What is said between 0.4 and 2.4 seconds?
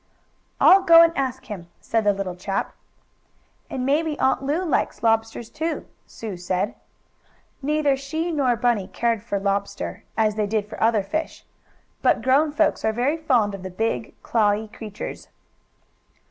"I'll go and ask him," said the little